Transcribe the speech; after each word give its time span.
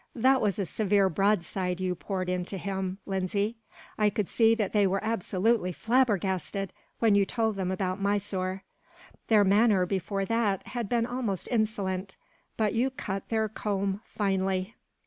"That 0.15 0.41
was 0.41 0.57
a 0.57 0.65
severe 0.65 1.09
broadside 1.09 1.79
you 1.79 1.93
poured 1.93 2.27
into 2.27 2.57
him, 2.57 2.97
Lindsay. 3.05 3.57
I 3.99 4.09
could 4.09 4.29
see 4.29 4.55
that 4.55 4.73
they 4.73 4.87
were 4.87 5.03
absolutely 5.03 5.71
flabbergasted, 5.71 6.73
when 6.97 7.13
you 7.13 7.23
told 7.23 7.55
them 7.55 7.69
about 7.69 8.01
Mysore. 8.01 8.63
Their 9.27 9.43
manner, 9.43 9.85
before 9.85 10.25
that, 10.25 10.65
had 10.69 10.89
been 10.89 11.05
almost 11.05 11.47
insolent. 11.51 12.17
But 12.57 12.73
you 12.73 12.89
cut 12.89 13.29
their 13.29 13.47
comb 13.47 14.01
finely." 14.03 14.73